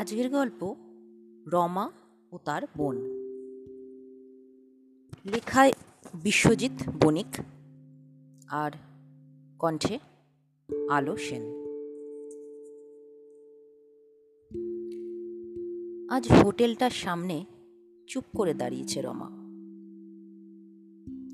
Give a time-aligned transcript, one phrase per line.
[0.00, 0.76] আজকের গল্প
[1.46, 1.90] রমা
[2.32, 2.96] ও তার বোন।
[5.24, 5.72] লেখায়
[6.14, 7.40] বিশ্বজিৎ বণিক
[8.48, 8.70] আর
[9.58, 9.98] কণ্ঠে
[10.90, 11.42] আলো সেন।
[16.10, 17.44] আজ হোটেলটার সামনে
[18.06, 19.30] চুপ করে দাঁড়িয়েছে রমা।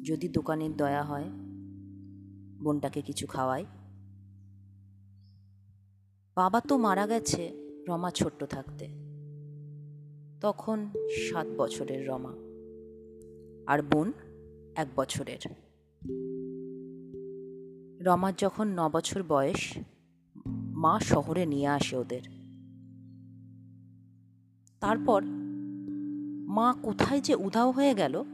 [0.02, 1.30] যদি দোকানের দয়া হয়,
[2.64, 3.64] বোনটাকে কিছু খাওয়ায়।
[6.36, 8.88] বাবা তো মারা গেছে রমা ছোট্ট থাকতে।
[10.40, 10.88] তখন
[11.30, 12.32] সাত বছরের রমা।
[13.72, 14.12] আর বোন
[14.76, 15.38] এক বছরের।
[18.06, 19.78] রমার যখন ন বছর বয়স,
[20.46, 22.20] মা শহরে নিয়ে আসে ওদের।
[24.80, 25.22] তারপর
[26.48, 28.24] মা কোথায় যে উধাও হয়ে গেল,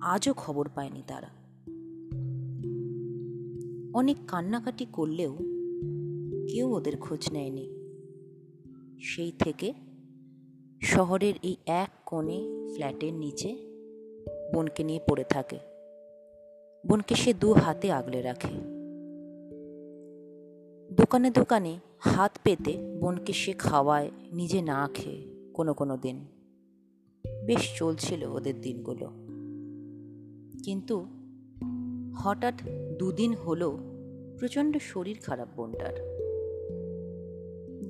[0.00, 1.28] আজও খবর পায়নি তারা।
[3.98, 5.36] অনেক কান্নাকাটি করলেও
[6.48, 7.79] কেউ ওদের খোঁজ নেয়নি।
[9.02, 9.72] সেই থেকে
[10.82, 13.56] শহরের এই এক কোণে ফ্ল্যাটের নিচে
[14.54, 15.58] বোনকে নিয়ে পড়ে থাকে।
[16.86, 18.48] বোনকে সে দু হাতে আগলে রাখে।
[20.94, 26.24] দোকানে দোকানে হাত পেতে বোনকে সে খাওয়ায়, নিজে না খেয়ে কোনো কোনো দিন।
[27.46, 29.06] বেশ চলছিল ওদের দিনগুলো।
[30.64, 31.06] কিন্তু
[32.16, 32.54] হঠাৎ
[32.98, 33.78] দুদিন হলো
[34.38, 36.19] প্রচণ্ড শরীর খারাপ বোনটার।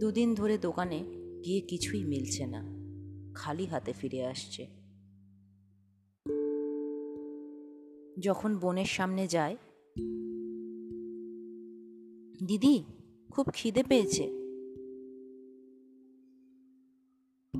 [0.01, 1.05] দুদিন ধরে দোকানে
[1.45, 2.65] গিয়ে কিছুই মিলছে না।
[3.35, 4.67] খালি হাতে ফিরে আসছে।
[8.21, 9.57] যখন বোনের সামনে যায়,
[12.47, 12.85] দিদি,
[13.31, 14.23] খুব খিদে পেয়েছে।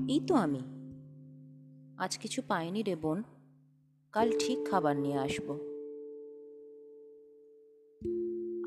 [0.07, 0.61] এই তো আমি।
[1.97, 3.23] আজ কিছু পাইনি রে বোন।
[4.11, 5.57] কাল ঠিক খাবার নিয়ে আসব।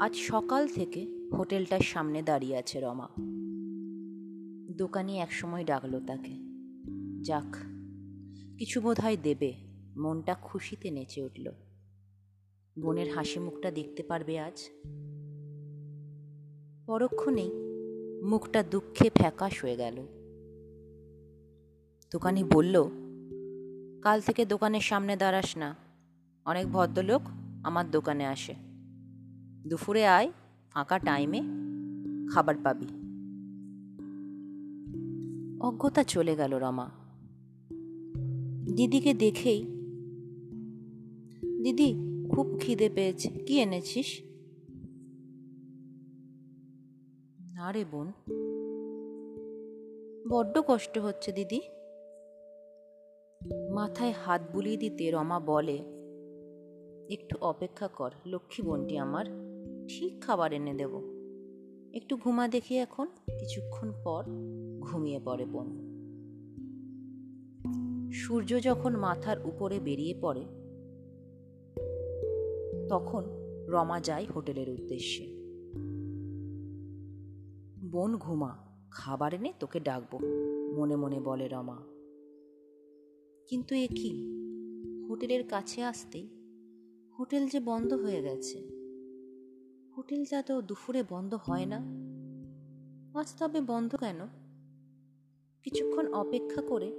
[0.01, 1.07] আজ সকাল থেকে
[1.39, 3.34] হোটেলটার সামনে দাঁড়িয়ে আছে রমা।
[4.77, 6.33] দোকানি একসময় ডাকলো তাকে।
[7.23, 7.57] যাক,
[8.59, 9.55] কিছু বোধ হয় দেবে,
[9.97, 11.51] মনটা খুশিতে নেচে উঠল।
[12.79, 14.71] বোনের হাসি মুখটা দেখতে পারবে আজ?
[16.87, 17.51] পরক্ষণেই
[18.25, 20.07] মুখটা দুঃখে ফ্যাকাশ হয়ে গেল।
[22.13, 22.85] দোকানি বলল,
[24.03, 25.77] কাল থেকে দোকানের সামনে দাঁড়াস না।
[26.45, 27.23] অনেক ভদ্রলোক
[27.65, 28.55] আমার দোকানে আসে।
[29.69, 30.33] দুপুরে আয়,
[30.71, 31.43] ফাঁকা টাইমে
[32.35, 33.04] খাবার পাবি।
[35.65, 36.91] অজ্ঞতা চলে গেল, রমা।
[38.77, 39.63] দিদিকে দেখেই,
[41.63, 41.95] দিদি,
[42.31, 44.23] খুব খিদে পেয়েছে, কি এনেছিস?
[47.55, 48.13] না রে বোন।
[50.31, 51.61] বড্ড কষ্ট হচ্ছে, দিদি।
[53.73, 55.79] মাথায় হাত বুলিয়ে দিতে রমা বলে,
[57.11, 59.25] একটু অপেক্ষা কর, লক্ষ্মী বোনটি আমার
[59.89, 61.01] ঠিক খাবার এনে দেব।
[61.95, 63.07] একটু ঘুমা দেখি এখন,
[63.39, 64.25] কিছুক্ষণ পর
[64.85, 65.69] ঘুমিয়ে পড়ে বোন।
[68.13, 70.45] সূর্য যখন মাথার উপরে বেরিয়ে পড়ে,
[72.89, 73.25] তখন
[73.69, 75.25] রমা যায় হোটেলের উদ্দেশ্যে।
[77.91, 78.53] বোন ঘুমা,
[78.91, 80.19] খাবার এনে তোকে ডাকবো
[80.77, 81.77] মনে মনে বলে রমা।
[83.49, 84.13] কিন্তু এ কি?
[85.09, 86.29] হোটেলের কাছে আসতেই
[87.19, 88.59] হোটেল যে বন্ধ হয়ে গেছে।
[89.97, 91.81] হোটেলটা তো দুপুরে বন্ধ হয় না।
[93.21, 94.21] আজ তবে বন্ধ কেন?
[95.65, 96.93] কিছুক্ষণ অপেক্ষা করে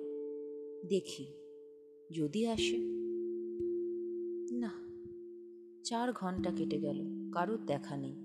[0.90, 1.26] দেখি,
[2.12, 2.78] যদি আসে।
[4.56, 4.72] না,
[5.84, 8.16] চার ঘণ্টা কেটে গেল, কারোর দেখা নেই।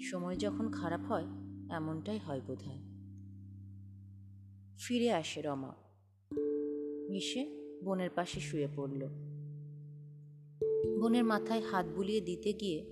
[0.00, 1.26] সময় যখন খারাপ হয়,
[1.70, 2.78] এমনটাই হয় বোধ হয়
[4.78, 5.72] ফিরে আসে রমা।
[7.14, 7.46] এসে
[7.84, 9.06] বোনের পাশে শুয়ে পড়ল।
[11.00, 12.84] বোনের মাথায় হাত বুলিয়ে দিতে গিয়ে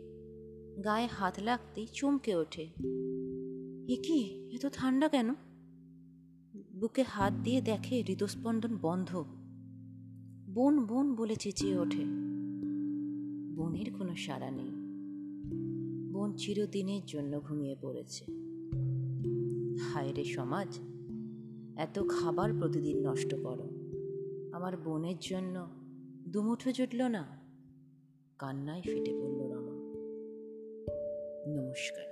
[0.84, 2.62] গায়ে হাত লাগতেই চমকে ওঠে।
[3.88, 5.34] এ এত ঠান্ডা কেন?
[6.82, 9.24] বুকে হাত দিয়ে দেখে হৃদস্পন্দন বন্ধ।
[10.50, 12.04] বোন বোন বলে চেঁচিয়ে ওঠে।
[13.56, 14.70] বোনের কোনো সাড়া নেই।
[16.12, 18.24] বোন চিরদিনের জন্য ঘুমিয়ে পড়েছে।
[19.78, 20.80] হায় রে সমাজ,
[21.76, 23.68] এত খাবার প্রতিদিন নষ্ট করো।
[24.52, 25.66] আমার বোনের জন্য
[26.28, 27.24] দুমুঠো জুটল না।
[28.38, 29.74] কান্নায় ফেটে পড়ল রমা।
[31.62, 32.11] নমস্কার।